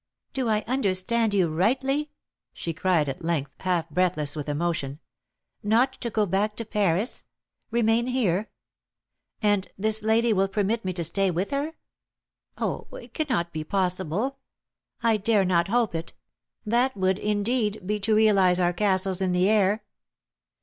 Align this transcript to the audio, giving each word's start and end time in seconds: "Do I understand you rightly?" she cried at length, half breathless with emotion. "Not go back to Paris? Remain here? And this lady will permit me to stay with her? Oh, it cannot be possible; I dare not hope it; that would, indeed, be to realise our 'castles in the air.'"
"Do 0.33 0.49
I 0.49 0.63
understand 0.65 1.35
you 1.35 1.47
rightly?" 1.55 2.09
she 2.53 2.73
cried 2.73 3.07
at 3.07 3.23
length, 3.23 3.51
half 3.59 3.87
breathless 3.91 4.35
with 4.35 4.49
emotion. 4.49 4.97
"Not 5.61 5.99
go 6.11 6.25
back 6.25 6.55
to 6.55 6.65
Paris? 6.65 7.23
Remain 7.69 8.07
here? 8.07 8.49
And 9.43 9.67
this 9.77 10.01
lady 10.01 10.33
will 10.33 10.47
permit 10.47 10.83
me 10.83 10.91
to 10.93 11.03
stay 11.03 11.29
with 11.29 11.51
her? 11.51 11.73
Oh, 12.57 12.87
it 12.93 13.13
cannot 13.13 13.53
be 13.53 13.63
possible; 13.63 14.39
I 15.03 15.17
dare 15.17 15.45
not 15.45 15.67
hope 15.67 15.93
it; 15.93 16.13
that 16.65 16.97
would, 16.97 17.19
indeed, 17.19 17.85
be 17.85 17.99
to 17.99 18.15
realise 18.15 18.57
our 18.57 18.73
'castles 18.73 19.21
in 19.21 19.33
the 19.33 19.47
air.'" 19.47 19.83